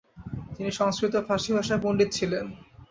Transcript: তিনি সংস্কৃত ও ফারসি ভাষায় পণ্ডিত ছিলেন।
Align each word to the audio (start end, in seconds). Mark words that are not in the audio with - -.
তিনি 0.55 0.69
সংস্কৃত 0.79 1.13
ও 1.15 1.25
ফারসি 1.27 1.51
ভাষায় 1.57 1.81
পণ্ডিত 1.83 2.09
ছিলেন। 2.17 2.45